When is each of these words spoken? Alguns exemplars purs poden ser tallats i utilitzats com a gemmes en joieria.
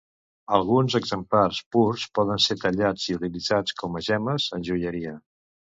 Alguns 0.57 0.95
exemplars 0.99 1.59
purs 1.75 2.07
poden 2.21 2.43
ser 2.47 2.59
tallats 2.65 3.07
i 3.13 3.19
utilitzats 3.21 3.79
com 3.85 4.03
a 4.03 4.07
gemmes 4.11 4.53
en 4.61 4.71
joieria. 4.73 5.17